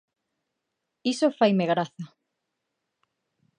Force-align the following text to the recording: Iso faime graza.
Iso 1.11 1.27
faime 1.39 1.65
graza. 1.71 2.05